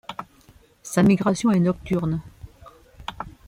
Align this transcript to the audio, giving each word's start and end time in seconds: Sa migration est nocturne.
Sa 0.81 1.03
migration 1.03 1.51
est 1.51 1.59
nocturne. 1.59 2.23